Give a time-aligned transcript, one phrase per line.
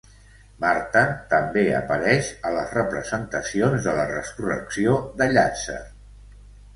[0.61, 1.01] Marta
[1.33, 5.77] també apareix a les representacions de la resurrecció de Llàtzer.